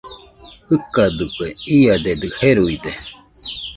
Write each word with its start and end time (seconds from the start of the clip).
Jɨkadɨkue, 0.67 1.47
iadedɨ 1.79 2.27
jeruide 2.37 2.91